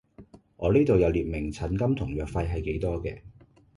[0.57, 3.19] 我哋呢度有列明診金同藥費係幾多嘅